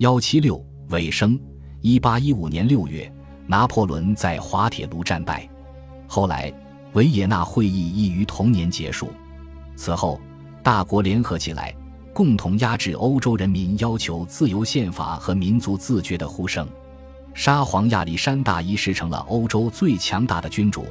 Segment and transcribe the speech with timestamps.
[0.00, 0.58] 幺七六
[0.88, 1.38] 尾声，
[1.82, 3.12] 一八一五年六月，
[3.46, 5.46] 拿破仑在滑铁卢战败。
[6.06, 6.50] 后来，
[6.94, 9.10] 维也纳会议亦于同年结束。
[9.76, 10.18] 此后，
[10.62, 11.76] 大国联合起来，
[12.14, 16.66] 共同压制欧洲人民要求自由宪法和民族自觉的呼声。
[17.34, 20.86] 沙皇亚历山大一世成了欧洲最强大的君主，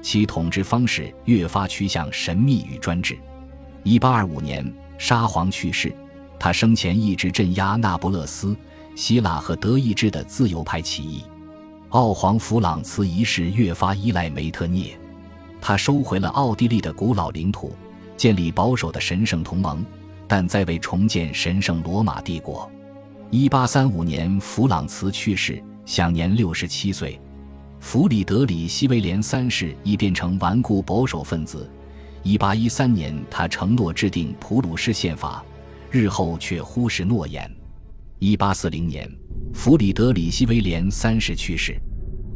[0.00, 3.18] 其统治方式越发趋向神秘与专制。
[3.82, 5.92] 一八二五年，沙皇去世。
[6.42, 8.56] 他生前一直镇压那不勒斯、
[8.96, 11.22] 希腊和德意志的自由派起义。
[11.90, 14.98] 奥皇弗朗茨一世越发依赖梅特涅，
[15.60, 17.72] 他收回了奥地利的古老领土，
[18.16, 19.86] 建立保守的神圣同盟，
[20.26, 22.68] 但在为重建神圣罗马帝国。
[23.30, 27.20] 一八三五年，弗朗茨去世，享年六十七岁。
[27.78, 31.70] 弗里德里希威廉三世已变成顽固保守分子。
[32.24, 35.44] 一八一三年，他承诺制定普鲁士宪法。
[35.94, 37.54] 日后却忽视诺言。
[38.18, 39.06] 一八四零年，
[39.52, 41.78] 弗里德里希威廉三世去世，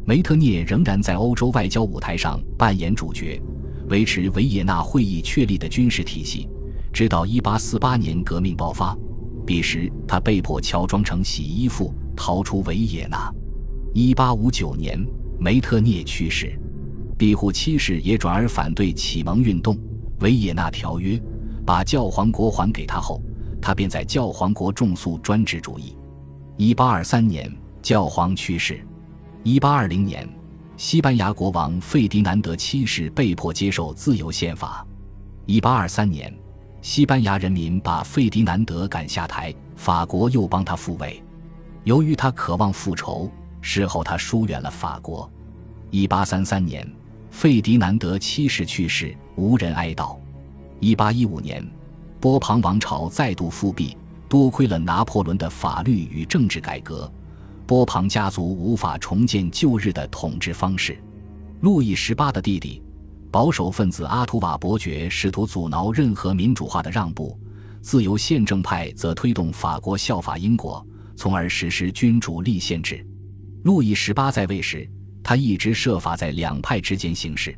[0.05, 3.41] 梅特涅仍然在欧洲外交舞台上扮演主角，
[3.89, 6.47] 维持维也纳会议确立的军事体系，
[6.93, 8.95] 直到一八四八年革命爆发。
[9.43, 13.33] 彼时，他被迫乔装成洗衣服逃出维也纳。
[13.91, 15.03] 一八五九年，
[15.39, 16.55] 梅特涅去世，
[17.17, 19.75] 庇护七世也转而反对启蒙运动。
[20.19, 21.19] 维也纳条约
[21.65, 23.19] 把教皇国还给他后。
[23.67, 25.93] 他便在教皇国重塑专制主义。
[26.55, 28.79] 一八二三年，教皇去世。
[29.43, 30.25] 一八二零年，
[30.77, 34.87] 西班牙国王费迪南德七世被迫接受自由宪法。
[35.45, 36.33] 一八二三年，
[36.81, 41.21] 西班牙人民把费迪南德赶下台，法国又帮他复位。
[41.83, 43.29] 由于他渴望复仇，
[43.59, 45.29] 事后他疏远了法国。
[45.91, 46.89] 一八三三年，
[47.31, 50.15] 费迪南德七世去世，无人哀悼。
[50.79, 51.69] 一八一五年。
[52.19, 53.95] 波旁王朝再度复辟，
[54.27, 57.11] 多亏了拿破仑的法律与政治改革，
[57.65, 60.97] 波旁家族无法重建旧日的统治方式。
[61.61, 62.81] 路易十八的弟弟，
[63.31, 67.37] 保守分子阿图瓦伯爵试图阻挠任何民主化的让步，
[67.81, 70.85] 自由宪政派则推动法国效法英国，
[71.15, 73.05] 从而实施君主立宪制。
[73.63, 74.89] 路易十八在位时，
[75.21, 77.55] 他一直设法在两派之间行事。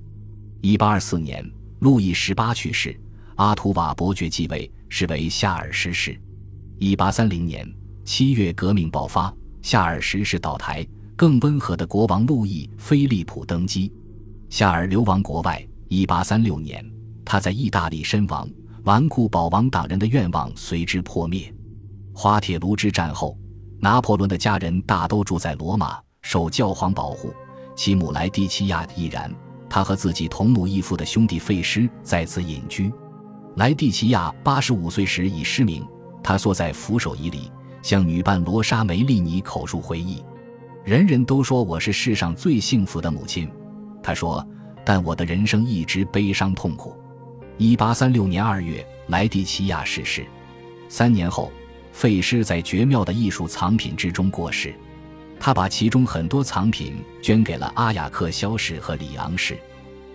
[0.62, 1.50] 一八二四年，
[1.80, 3.00] 路易十八去世。
[3.39, 6.19] 阿图瓦伯爵继位，是为夏尔十世。
[6.77, 7.66] 一八三零年
[8.03, 10.85] 七月，革命爆发，夏尔十世倒台，
[11.16, 13.94] 更温和的国王路易菲利普登基，
[14.50, 15.66] 夏尔流亡国外。
[15.88, 16.85] 一八三六年，
[17.23, 18.45] 他在意大利身亡，
[18.83, 21.50] 顽固保王党人的愿望随之破灭。
[22.13, 23.38] 滑铁卢之战后，
[23.79, 27.33] 拿破仑的家人大都住在罗马，受教皇保护，
[27.73, 29.33] 其母莱蒂奇亚亦然。
[29.69, 32.91] 他和自己同母异父的兄弟费施在此隐居。
[33.56, 35.86] 莱蒂奇亚八十五岁时已失明，
[36.24, 37.52] 他坐在扶手椅里，
[37.82, 40.24] 向女伴罗莎梅利尼口述回忆
[40.86, 43.50] ：“人人都说我是世上最幸福的母亲。”
[44.02, 44.46] 他说
[44.86, 46.96] ：“但我的人生一直悲伤痛苦。”
[47.58, 50.26] 一八三六年二月，莱蒂奇亚逝世。
[50.88, 51.52] 三年后，
[51.92, 54.74] 费施在绝妙的艺术藏品之中过世，
[55.38, 59.60] 他把其中很多藏品捐给了阿雅克肖氏和里昂氏。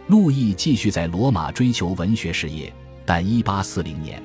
[0.07, 2.73] 路易继续在罗马追求文学事业。
[3.07, 4.23] 但1840年，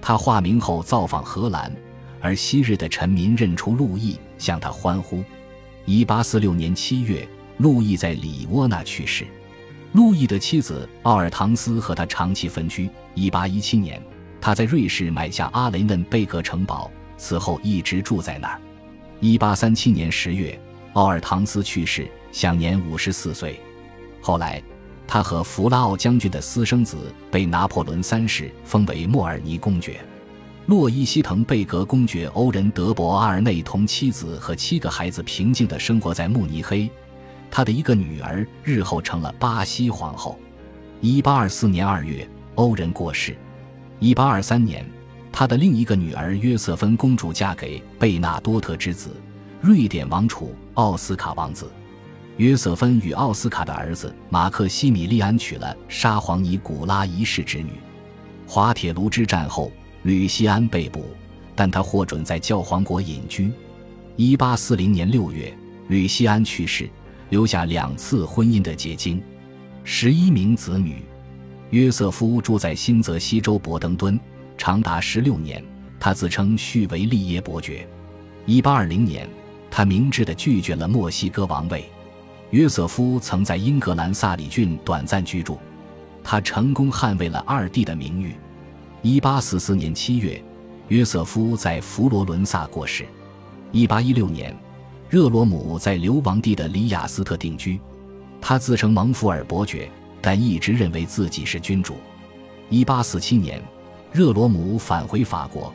[0.00, 1.74] 他化名后造访荷兰，
[2.20, 5.24] 而昔日的臣民认出路易，向他欢呼。
[5.86, 9.26] 1846年7月，路易在里窝那去世。
[9.92, 12.88] 路易的妻子奥尔唐斯和他长期分居。
[13.14, 14.02] 1817年，
[14.40, 18.60] 他在瑞士买下阿雷嫩贝格城堡，此后一直住在那儿。
[19.20, 20.60] 1837年10月，
[20.92, 23.60] 奥尔唐斯去世，享年54岁。
[24.20, 24.62] 后来。
[25.12, 26.96] 他和弗拉奥将军的私生子
[27.30, 30.00] 被拿破仑三世封为莫尔尼公爵，
[30.64, 36.90] 洛伊希滕贝格公爵欧仁德博阿尔内同妻子和七个孩子平静地生活在慕尼黑。
[37.50, 40.38] 他的一个女儿日后成了巴西皇后。
[41.02, 43.36] 一八二四年二月，欧仁过世。
[43.98, 44.82] 一八二三年，
[45.30, 49.10] 他的另一个女儿约瑟芬公主嫁给贝纳多特之子，
[49.60, 51.70] 瑞典王储奥斯卡王子。
[52.42, 57.70] 约瑟芬与奥斯卡的儿子马克西米利安娶了沙皇尼古拉一世之女。
[58.48, 59.70] 滑铁卢之战后，
[60.02, 61.06] 吕西安被捕，
[61.54, 63.52] 但他获准在教皇国隐居。
[64.16, 65.56] 一八四零年六月，
[65.86, 66.90] 吕西安去世，
[67.30, 69.22] 留下两次婚姻的结晶，
[69.84, 71.00] 十一名子女。
[71.70, 74.18] 约瑟夫住在新泽西州伯登敦，
[74.58, 75.64] 长达十六年。
[76.00, 77.86] 他自称续为利耶伯爵。
[78.46, 79.28] 一八二零年，
[79.70, 81.88] 他明智地拒绝了墨西哥王位。
[82.52, 85.58] 约瑟夫曾在英格兰萨里郡短暂居住，
[86.22, 88.36] 他成功捍卫了二弟的名誉。
[89.00, 90.42] 一八四四年七月，
[90.88, 93.06] 约瑟夫在佛罗伦萨过世。
[93.70, 94.54] 一八一六年，
[95.08, 97.80] 热罗姆在流亡地的里雅斯特定居，
[98.38, 99.90] 他自称蒙福尔伯爵，
[100.20, 101.94] 但一直认为自己是君主。
[102.68, 103.62] 一八四七年，
[104.12, 105.72] 热罗姆返回法国。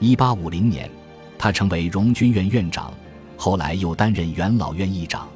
[0.00, 0.90] 一八五零年，
[1.36, 2.90] 他成为荣军院院长，
[3.36, 5.28] 后来又担任元老院议长。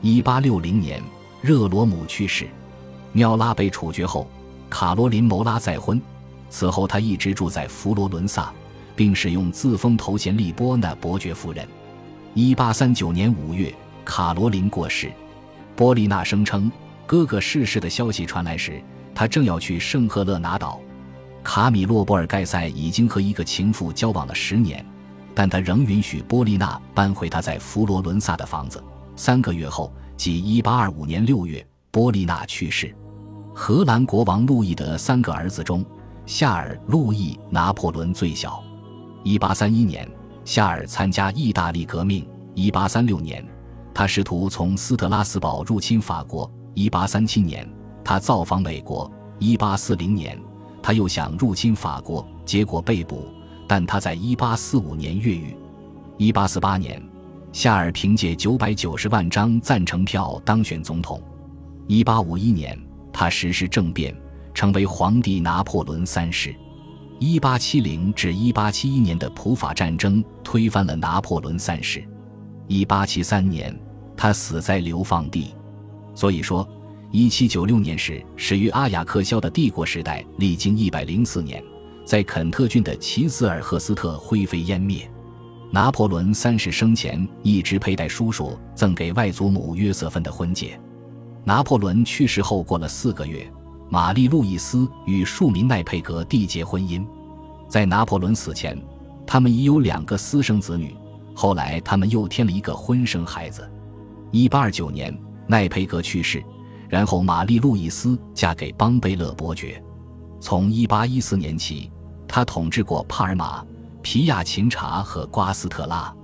[0.00, 1.02] 一八六零年，
[1.42, 2.48] 热罗姆去世，
[3.12, 4.28] 缪拉被处决后，
[4.70, 6.00] 卡罗琳·谋拉再婚，
[6.48, 8.52] 此后他一直住在佛罗伦萨。
[8.98, 11.64] 并使用自封头衔利波那伯爵夫人。
[12.34, 13.72] 一八三九年五月，
[14.04, 15.12] 卡罗琳过世。
[15.76, 16.68] 波利娜声称，
[17.06, 18.82] 哥哥逝世的消息传来时，
[19.14, 20.80] 她正要去圣赫勒拿岛。
[21.44, 24.84] 卡米洛·波尔盖塞已经和一个情妇交往了十年，
[25.32, 28.82] 但他仍允许波利娜搬回他在佛罗伦萨的房子。
[29.18, 32.94] 三个月后，即一八二五年六月，波丽娜去世。
[33.52, 35.84] 荷兰国王路易的三个儿子中，
[36.24, 38.62] 夏尔·路易·拿破仑最小。
[39.24, 40.08] 一八三一年，
[40.44, 42.24] 夏尔参加意大利革命。
[42.54, 43.44] 一八三六年，
[43.92, 46.48] 他试图从斯特拉斯堡入侵法国。
[46.74, 47.68] 一八三七年，
[48.04, 49.10] 他造访美国。
[49.40, 50.40] 一八四零年，
[50.80, 53.26] 他又想入侵法国，结果被捕。
[53.66, 55.56] 但他在一八四五年越狱。
[56.18, 57.02] 一八四八年，
[57.58, 61.20] 夏尔凭借九百九十万张赞成票当选总统。
[61.88, 62.80] 一八五一年，
[63.12, 64.14] 他实施政变，
[64.54, 66.54] 成为皇帝拿破仑三世。
[67.18, 72.00] 一八七零至一八七一年的普法战争推翻了拿破仑三世。
[72.68, 73.76] 一八七三年，
[74.16, 75.52] 他死在流放地。
[76.14, 76.64] 所以说，
[77.10, 81.60] 一七九六年时始于阿雅克肖的帝国时代，历经一百零四年，
[82.04, 85.10] 在肯特郡的齐斯尔赫斯特灰飞烟灭。
[85.70, 90.80] 拿破仑三世生前一直佩戴叔叔赠给外祖母约瑟芬的婚戒。
[91.44, 93.50] 拿破仑去世后过了四个月。
[93.90, 97.02] 玛丽·路易斯与庶民奈佩格缔结婚姻，
[97.70, 98.78] 在拿破仑死前，
[99.26, 100.94] 他们已有两个私生子女。
[101.34, 103.66] 后来，他们又添了一个婚生孩子。
[104.32, 106.44] 1829年，奈佩格去世，
[106.86, 109.82] 然后玛丽·路易斯嫁给邦贝勒伯爵。
[110.38, 111.90] 从1814年起，
[112.28, 113.64] 他统治过帕尔马、
[114.02, 116.14] 皮亚琴察和瓜斯特拉。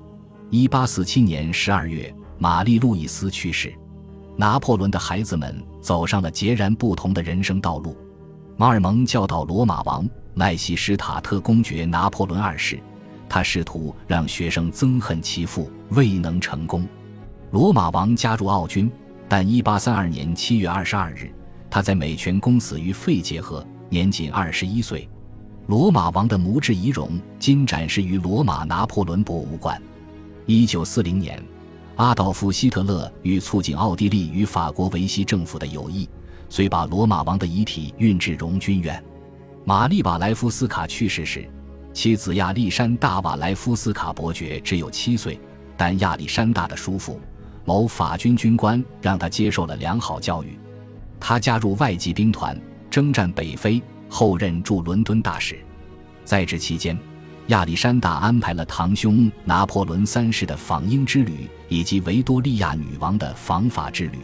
[0.50, 3.75] 1847年12月，玛丽·路易斯去世。
[4.37, 7.97] 拿破仑的孩子们走上了截然不同的人生道路。
[8.56, 12.79] 马尔蒙教导罗马王奈西施塔特公爵拿破仑二世，
[13.29, 16.87] 他试图让学生憎恨其父，未能成功。
[17.50, 18.91] 罗马王加入奥军，
[19.29, 21.35] 但1832年7月22日，
[21.70, 25.09] 他在美泉宫死于肺结核，年仅21岁。
[25.67, 29.81] 罗马王的墓志遗容今展示于罗马拿破仑博物馆。
[30.47, 31.43] 1940年。
[31.97, 36.09] 阿道夫·希特勒与促进奥地利与法国维希政府的友谊，
[36.49, 39.03] 遂把罗马王的遗体运至荣军院。
[39.65, 41.49] 玛丽·瓦莱夫斯卡去世时，
[41.93, 45.39] 妻子亚历山大·瓦莱夫斯卡伯爵只有七岁，
[45.77, 47.21] 但亚历山大的叔父，
[47.65, 50.59] 某法军军官，让他接受了良好教育。
[51.21, 53.81] 他加入外籍兵团，征战北非，
[54.15, 55.59] 后任驻伦敦大使。
[56.25, 56.97] 在职期间。
[57.49, 64.19] 亚历山大安排了堂兄拿破仑三世的访英之旅，以及维多利亚女王的访法之旅。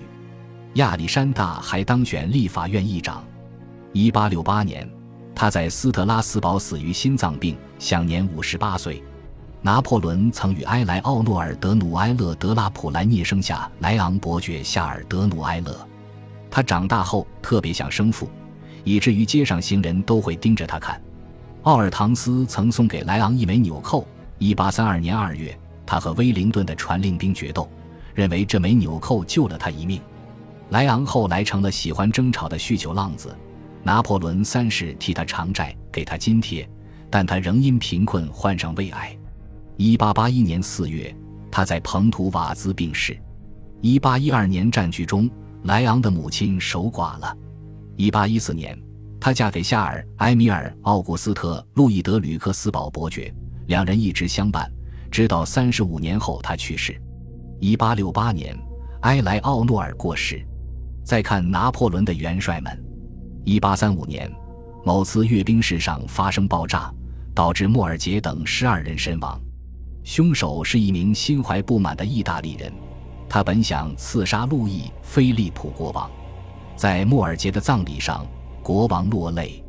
[0.74, 3.22] 亚历山大还当选立法院议长。
[3.92, 4.90] 1868年，
[5.34, 9.04] 他在斯特拉斯堡死于心脏病，享年58岁。
[9.60, 15.76] 拿破仑曾与埃莱奥诺尔·德努埃勒·德拉普莱涅生下莱昂伯爵夏尔·德努埃勒。
[16.50, 18.30] 他长大后特别像生父，
[18.84, 21.00] 以至于街上行人都会盯着他看。
[21.62, 24.06] 奥尔唐斯曾送给莱昂一枚纽扣。
[24.38, 27.68] 1832年2月，他和威灵顿的传令兵决斗，
[28.14, 30.00] 认为这枚纽扣救了他一命。
[30.70, 33.36] 莱昂后来成了喜欢争吵的酗酒浪子。
[33.82, 36.68] 拿破仑三世替他偿债，给他津贴，
[37.08, 39.16] 但他仍因贫困患上胃癌。
[39.78, 41.16] 1881年4月，
[41.50, 43.18] 他在蓬图瓦兹病逝。
[43.82, 45.30] 1812年战局中，
[45.64, 47.34] 莱昂的母亲守寡了。
[48.00, 48.78] 1814年。
[49.20, 53.32] 她嫁给夏尔·埃米尔·奥古斯特·路易德·吕克斯堡伯爵，
[53.66, 54.70] 两人一直相伴，
[55.10, 56.98] 直到三十五年后他去世。
[57.60, 58.58] 一八六八年，
[59.02, 60.42] 埃莱奥诺尔过世。
[61.04, 62.82] 再看拿破仑的元帅们，
[63.44, 64.30] 一八三五年，
[64.84, 66.90] 某次阅兵式上发生爆炸，
[67.34, 69.38] 导致莫尔杰等十二人身亡。
[70.02, 72.72] 凶手是一名心怀不满的意大利人，
[73.28, 76.10] 他本想刺杀路易·菲利普国王，
[76.80, 78.26] 在莫尔杰的葬礼上。
[78.62, 79.62] 国王落泪，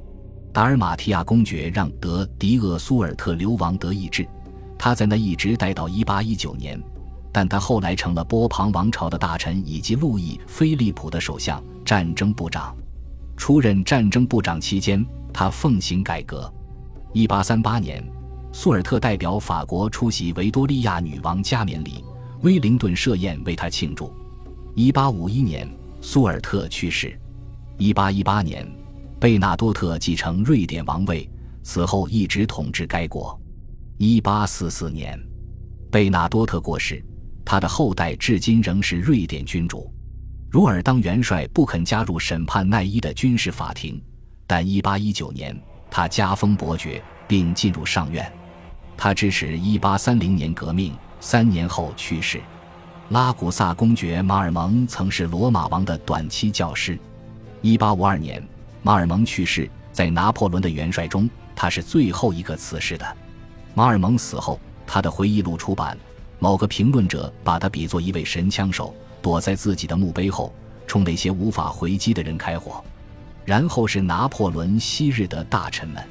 [0.53, 4.25] 达尔马提亚公爵让德迪厄苏尔特流亡德意志，
[4.77, 6.82] 他在那一直待到一八一九年，
[7.34, 12.74] 但他后来成了波旁王朝的大臣以及路易菲利普的首相、战争部长。
[13.36, 16.50] 出任战争部长期间，他奉行改革。
[17.12, 18.01] 一八三八年，
[18.53, 22.06] 苏尔特代表法国出席维多利亚女王加冕礼，
[22.41, 24.13] 威灵顿设宴为他庆祝。
[24.75, 25.70] 一八五一年，
[26.01, 27.17] 苏尔特去世。
[27.77, 28.67] 一八一八年，
[29.20, 31.29] 贝纳多特继承瑞典王位，
[31.62, 33.39] 此后一直统治该国。
[33.98, 35.17] 一八四四年，
[35.91, 37.03] 贝纳多特过世，
[37.46, 39.93] 他的后代至今仍是瑞典君主。
[40.50, 44.03] 茹尔当元帅不肯加入审判奈伊的军事法庭，
[44.48, 45.55] 但一八一九年
[45.91, 48.29] 他加封伯爵，并进入上院。
[48.98, 52.41] 他支持1830年革命，三年后去世。
[53.12, 56.98] 拉古萨公爵马尔蒙曾是罗马王的短期教师。
[57.62, 58.48] 1852年，
[58.84, 63.18] 马尔蒙去世，在拿破仑的元帅中，他是最后一个辞世的。
[63.74, 65.98] 马尔蒙死后，他的回忆录出版，
[66.39, 70.56] 某个评论者把他比作一位神枪手，躲在自己的墓碑后，
[70.88, 72.82] 冲那些无法回击的人开火。
[73.44, 76.01] 然后是拿破仑昔日的大臣们。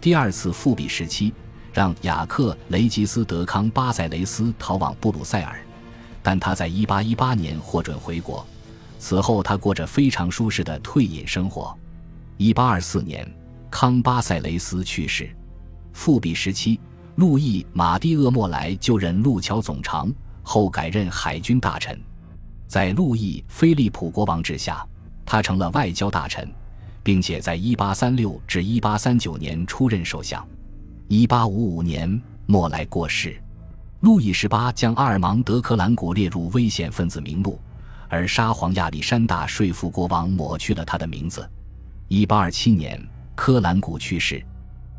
[0.00, 1.34] 第二次复辟时期。
[1.70, 5.60] 让雅克·雷吉斯·德康巴塞雷斯逃往布鲁塞尔，
[6.28, 8.46] 但他在1818年获准回国。
[8.98, 11.74] 此后，他过着非常舒适的退隐生活。
[12.36, 13.34] 1824年，
[13.70, 15.34] 康巴塞雷斯去世。
[15.94, 16.78] 复辟时期，
[17.14, 21.98] 路易·马蒂厄莫莱就任路桥总长，后改任海军大臣。
[22.66, 24.86] 在路易·菲利普国王治下，
[25.24, 26.46] 他成了外交大臣，
[27.02, 30.46] 并且在1836至1839年出任首相。
[31.08, 33.40] 一八五五年，莫莱过世。
[34.00, 37.58] 路易十八将阿尔芒德·克兰古列入危险分子名录，
[38.08, 41.48] 而沙皇亚历山大说服国王抹去了他的名字。
[42.06, 44.40] 一八二七年，科兰古去世。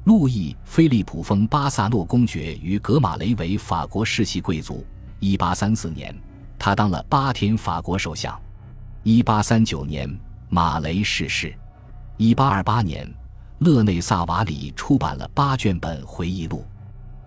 [0.04, 4.86] 路易·菲利普封巴萨诺公爵与格马雷为法国世袭贵族。
[5.20, 6.14] 一八三四年，
[6.58, 8.38] 他当了八天法国首相。
[9.04, 10.14] 一八三九年，
[10.50, 11.54] 马雷逝世。
[12.18, 13.10] 一八二八年。
[13.60, 16.66] 勒内萨瓦里出版了八卷本回忆录。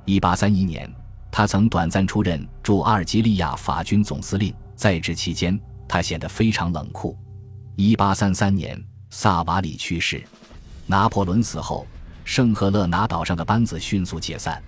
[0.07, 0.91] 一八三一年，
[1.33, 5.59] 他曾短暂出任驻阿尔及利亚法军总司令，在职期间，
[5.89, 7.17] 他显得非常冷酷。
[7.75, 10.23] 一八三三年，萨瓦里去世。
[10.87, 11.87] 拿破仑死后，
[12.23, 14.63] 圣赫勒拿岛上的班子迅速解散。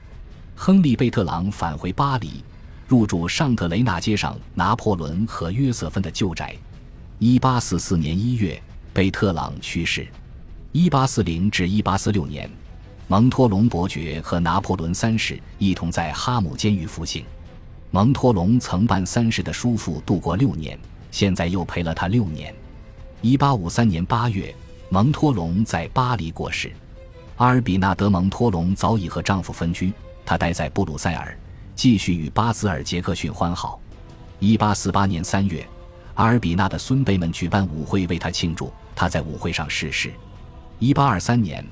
[0.56, 2.42] 亨利·贝特朗返回巴黎，
[2.88, 6.56] 入住尚特雷纳街上拿破仑和约瑟芬的旧宅。
[7.18, 8.60] 一八四四年一月，
[8.94, 10.06] 贝特朗去世。
[10.72, 12.50] 一八四零至一八四六年，
[13.06, 17.22] 蒙托龙伯爵和拿破仑三世一同在哈姆监狱服刑。
[17.90, 20.78] 蒙托龙曾伴三世的叔父度过六年，
[21.10, 22.54] 现在又陪了他六年。
[23.20, 24.54] 一八五三年八月，
[24.88, 26.72] 蒙托龙在巴黎过世。
[27.36, 29.92] 阿尔比纳德·蒙托龙早已和丈夫分居，
[30.24, 31.36] 她待在布鲁塞尔，
[31.74, 33.78] 继续与巴兹尔·杰克逊欢好。
[34.38, 35.66] 一八四八年三月，
[36.14, 40.12] 阿尔比纳的孙辈们举办舞会为她庆祝，她在舞会上逝世。
[40.78, 41.64] 一八二三年，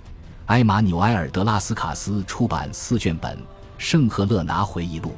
[0.53, 3.35] 埃马纽埃尔·德拉斯卡斯出版四卷本
[3.79, 5.09] 《圣赫勒拿回忆录》，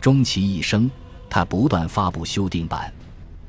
[0.00, 0.90] 终其一生，
[1.28, 2.90] 他不断发布修订版。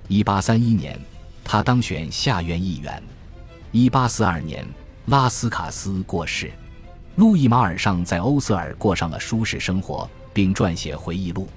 [0.09, 0.99] 一八三一年，
[1.41, 3.01] 他当选下院议员。
[3.71, 4.67] 一八四二年，
[5.05, 6.51] 拉斯卡斯过世。
[7.15, 11.47] 路易·马尔尚在欧瑟尔过上了舒适生活，并撰写回忆录。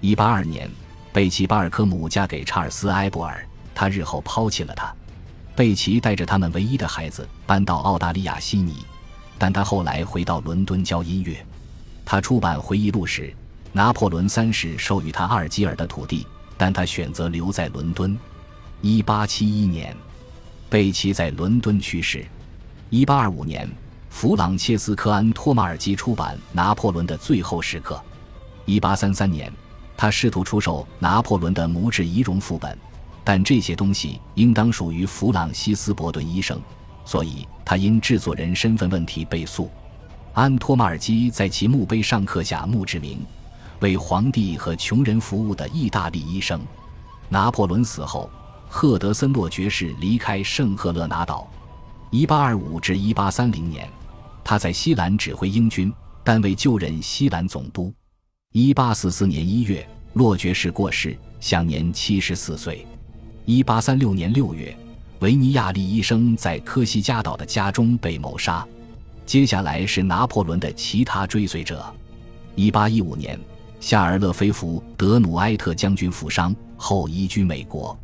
[0.00, 0.70] 一八二年，
[1.12, 4.90] 贝奇·巴尔科姆嫁给查尔斯·埃博尔，他日后抛弃了他。
[5.54, 8.76] 贝奇带着他们唯一的孩子搬到澳大利亚悉尼，
[9.42, 11.44] 但他后来回到伦敦教音乐。
[12.04, 13.34] 他出版回忆录时，
[13.72, 16.24] 拿破仑三世授予他阿尔基尔的土地，
[16.56, 18.16] 但他选择留在伦敦。
[18.82, 19.96] 1871年，
[20.70, 22.24] 贝奇在伦敦去世。
[22.92, 23.68] 1825年，
[24.10, 28.00] 弗朗切斯科·安托马尔基出版《拿破仑的最后时刻》。
[28.80, 29.52] 1833年，
[29.96, 32.78] 他试图出售拿破仑的模制遗容副本。
[33.24, 36.60] 但这些东西应当属于弗朗西斯·伯顿医生，
[37.04, 39.70] 所以他因制作人身份问题被诉。
[40.32, 43.20] 安托马尔基在其墓碑上刻下墓志铭
[43.80, 46.60] ：“为皇帝和穷人服务的意大利医生。”
[47.28, 48.30] 拿破仑死后，
[48.68, 51.46] 赫德森洛爵士离开圣赫勒拿岛。
[52.10, 53.88] 1825至1830年，
[54.44, 55.92] 他在西兰指挥英军，
[56.22, 57.92] 但未就任西兰总督。
[58.52, 62.86] 1844年1月，洛爵士过世，享年74岁。
[63.44, 64.76] 一八三六年六月，
[65.22, 68.66] 维尼亚利医生在科西嘉岛的家中被谋杀。
[69.24, 71.84] 接下来是拿破仑的其他追随者。
[72.56, 73.38] 一八一五年，
[73.78, 77.96] 夏尔·勒菲弗·德努埃特将军负伤后移居美国。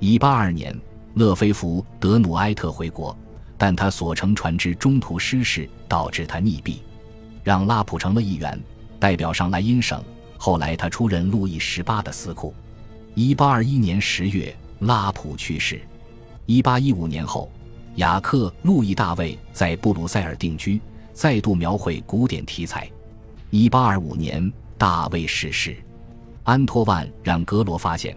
[0.00, 0.74] 一八二年，
[1.16, 3.14] 勒菲弗·德努埃特回国，
[3.58, 6.78] 但他所乘船只中途失事，导致他溺毙。
[7.42, 8.58] 让·拉普成了议员，
[8.98, 10.02] 代表上莱茵省。
[10.38, 12.54] 后来他出任路易十八的司库。
[13.14, 14.56] 一八二一年十月。
[14.80, 15.80] 拉普去世。
[16.46, 17.50] 一八一五年后，
[17.96, 20.78] 雅克·路易·大卫在布鲁塞尔定居，
[21.14, 22.90] 再度描绘古典题材。
[23.48, 25.74] 一八二五年，大卫逝世。
[26.42, 28.14] 安托万让格罗发现，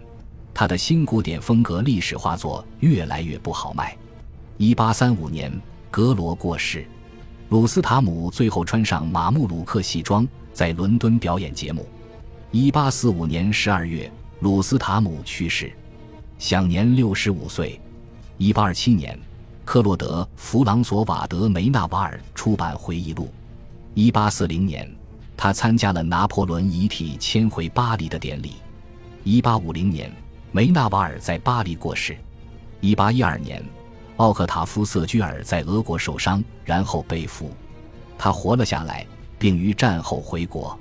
[0.52, 3.96] 他的新古典风格历史画作越来越不好卖。
[4.58, 5.50] 一八三五年，
[5.90, 6.86] 格罗过世。
[7.48, 11.88] 鲁斯塔姆最后穿上马穆鲁克西装，在伦敦表演节目。
[12.50, 15.72] 一八四五年十二月，鲁斯塔姆去世，
[16.38, 17.80] 享年六十五岁。
[18.40, 19.18] 一八二七年，
[19.64, 23.28] 克洛德·弗朗索瓦·德梅纳瓦尔出版回忆录。
[23.94, 24.88] 一八四零年，
[25.36, 28.52] 他参加了拿破仑遗体迁回巴黎的典礼。
[29.24, 30.12] 一八五零年，
[30.52, 32.16] 梅纳瓦尔在巴黎过世。
[32.80, 33.60] 一八一二年。
[34.18, 37.52] 奥克塔夫·瑟居尔在俄国受伤，然后被俘，
[38.16, 39.06] 他活了下来，
[39.38, 40.78] 并于战后回国。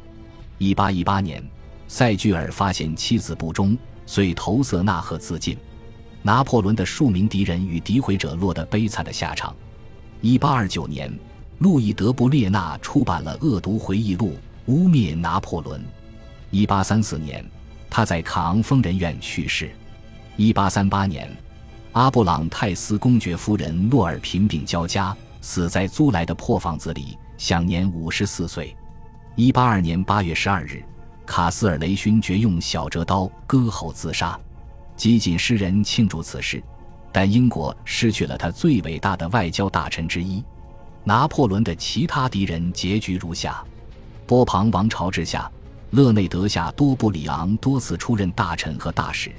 [0.59, 1.43] 1818年，
[1.87, 5.55] 塞居尔发现妻子不忠，遂投塞纳河自尽。
[6.21, 9.55] 拿破仑的数名敌人与诋毁者落得悲惨的下场。
[10.21, 11.19] 1829年，
[11.59, 15.83] 路易·德布列纳出版了恶毒回忆录，污蔑拿破仑。
[16.51, 17.45] 1834年，
[17.89, 19.69] 他在卡昂疯人院去世。
[20.38, 21.38] 1838年。
[21.93, 28.75] 阿布朗泰斯公爵夫人洛尔贫病交加，死在租来的破房子里，享年五十四岁。
[29.36, 30.83] 一八二年八月十二日，
[31.25, 34.39] 卡斯尔雷勋爵用小折刀割喉自杀。
[34.98, 36.62] 激进诗人庆祝此事，
[37.12, 40.44] 但英国失去了他最伟大的外交大臣之一。
[41.04, 43.63] 拿破仑的其他敌人结局如下：
[44.25, 45.50] 波旁王朝之下，
[45.92, 49.32] 勒内德夏多布里昂多次出任大臣和大使。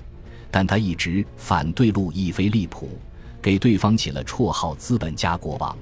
[0.50, 2.88] 但他一直反对路易菲利普，
[3.42, 5.76] 给对方起了绰号“资本家国王”。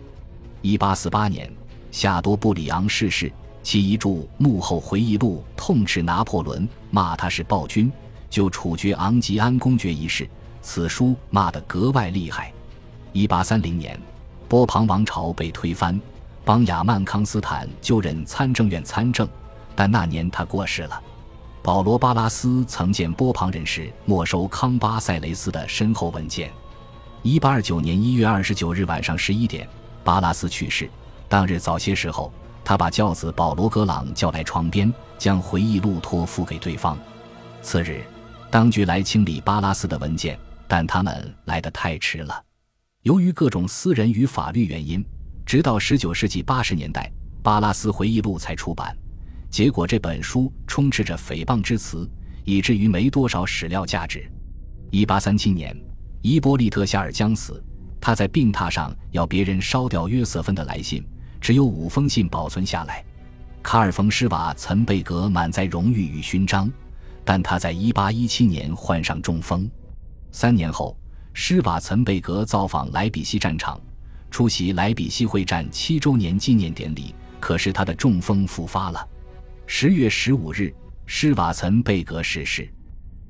[0.61, 1.49] 一八四八年，
[1.93, 3.31] 夏多布里昂逝世，
[3.63, 7.93] 其遗著《幕后回忆录》痛斥拿破仑，骂他是暴君，
[8.37, 10.29] 就处决昂吉安公爵一事。
[10.61, 12.53] 此书骂得格外厉害。
[13.15, 13.99] 一八三零年，
[14.47, 15.99] 波旁王朝被推翻，
[16.45, 19.27] 邦雅曼康斯坦就任参政院参政，
[19.75, 21.03] 但那年他过世了。
[21.63, 26.51] 保罗·巴拉斯曾见波旁人士没收康巴塞雷斯的身后文件。
[27.23, 29.67] 一八二九年一月二十九日晚上十一点，
[30.05, 30.91] 巴拉斯去世。
[31.27, 32.31] 当日早些时候，
[32.63, 36.99] 他把教子保罗·格朗叫来床边，将回忆录托付给对方。
[37.63, 38.05] 次日，
[38.57, 42.43] 当局来清理巴拉斯的文件，但他们来得太迟了。
[43.03, 45.05] 由于各种私人与法律原因，
[45.45, 48.97] 直到十九世纪八十年代，巴拉斯回忆录才出版。
[49.51, 52.11] 结果这本书充斥着诽谤之词，
[52.47, 54.27] 以至于没多少史料价值。
[54.91, 55.77] 一八三七年，
[56.23, 57.63] 伊波利特·夏尔将死，
[58.01, 61.07] 他在病榻上要别人烧掉约瑟芬的来信，
[61.43, 63.05] 只有五封信保存下来。
[63.63, 66.73] 卡尔·冯·施瓦岑贝格满载荣誉与勋章，
[67.27, 69.69] 但他在一八一七年患上中风。
[70.31, 70.97] 三年后，
[71.35, 73.81] 施瓦岑贝格造访莱比锡战场，
[74.31, 79.09] 出席莱比锡会战七周年纪念典礼，可是他的中风复发了。
[79.67, 80.73] 十月十五日，
[81.05, 82.73] 施瓦岑贝格逝世。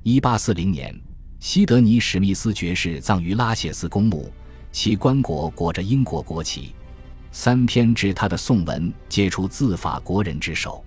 [0.03, 0.95] 一八四零年，
[1.39, 4.31] 西德尼·史密斯爵士葬于拉谢斯公墓，
[4.71, 6.75] 其棺椁裹着英国国旗。
[7.31, 10.83] 三篇致他的颂文皆出自法国人之手。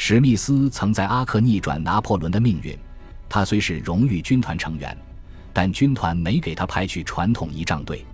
[0.00, 2.78] 史密斯曾在阿克逆转拿破仑的命运。
[3.28, 4.96] 他虽是荣誉军团成员，
[5.52, 8.06] 但军团没给他派去传统仪仗队。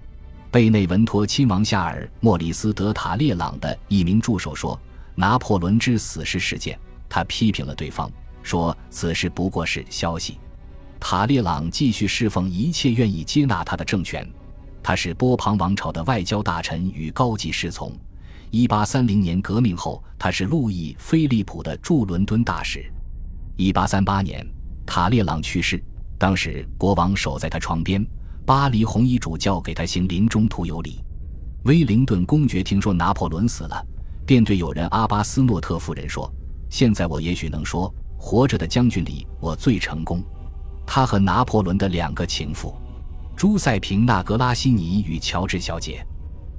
[0.51, 4.81] 贝内文托亲王夏尔·莫里斯·德塔列朗的一名助手说。
[5.14, 6.77] 拿破仑之死是事件，
[7.09, 8.11] 他批评了对方，
[8.42, 10.38] 说此事不过是消息。
[10.99, 14.27] 塔列朗继续侍奉一切愿意接纳他的政权，
[14.83, 17.92] 他是波旁王朝的外交大臣与高级侍从。
[18.55, 22.88] 一八三零年革命后，他是路易菲利普的驻伦敦大使。
[23.57, 24.47] 一八三八年，
[24.87, 25.83] 塔列朗去世，
[26.17, 28.07] 当时国王守在他床边，
[28.47, 31.03] 巴黎红衣主教给他行临终徒有礼。
[31.64, 33.85] 威灵顿公爵听说拿破仑死了。
[34.25, 36.33] 便对友人阿巴斯诺特夫人说
[36.71, 40.23] ：“现在我也许能说，活着的将军里我最成功。
[40.87, 42.73] 他和拿破仑的两个情妇，
[43.37, 46.07] 朱塞平纳格拉西尼与乔治小姐。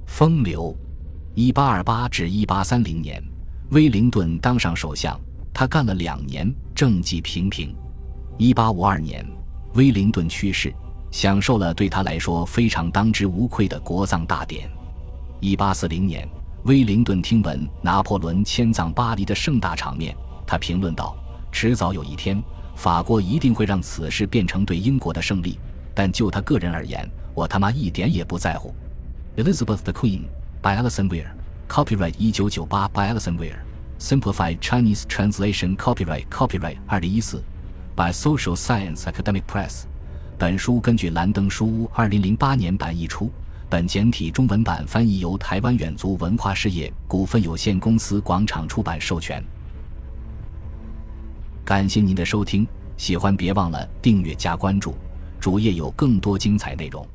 [0.06, 0.76] 风流。
[1.38, 3.22] 一八二八至一八三零年，
[3.68, 5.20] 威灵顿当上首相，
[5.52, 7.76] 他干了两年，政绩平平。
[8.38, 9.22] 一八五二年，
[9.74, 10.74] 威灵顿去世，
[11.10, 14.66] 享受了对他来说非常当之无愧的国葬大典。
[15.38, 16.26] 一八四零年。”
[16.64, 21.14] 威灵顿听闻拿破仑迁葬巴黎的盛大场面，他评论道
[21.52, 22.42] ：“迟早有一天，
[22.76, 25.58] 法国一定会让此事变成对英国的胜利。
[25.94, 28.74] 但就他个人而言，我他妈一点也不在乎。”
[29.36, 30.22] Elizabeth the Queen
[30.66, 31.26] by Allison Weir
[31.68, 33.54] copyright 一九九八 by Allison Weir
[34.00, 37.40] simplified Chinese translation copyright copyright 二零一四
[37.94, 39.84] by Social Science Academic Press。
[40.36, 43.30] 本书根据兰登书屋二零零八年版译出。
[43.70, 49.40] 本简体中文版翻译由台湾远足文化事业股份有限公司广场出版授权。
[51.64, 54.96] 感谢您的收听，喜欢别忘了订阅加关注，
[55.38, 57.06] 主页有更多精彩内容。